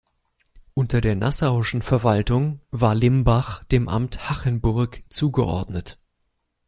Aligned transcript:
Unter 0.73 0.99
der 0.99 1.15
nassauischen 1.15 1.83
Verwaltung 1.83 2.59
war 2.71 2.95
Limbach 2.95 3.63
dem 3.65 3.87
Amt 3.87 4.31
Hachenburg 4.31 4.99
zugeordnet. 5.11 5.99